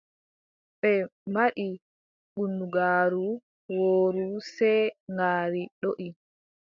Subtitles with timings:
[0.79, 0.91] Ɓe
[1.31, 1.67] mbaɗi
[2.33, 3.25] bundugaaru
[3.75, 6.07] wooru sey ngaari doʼi.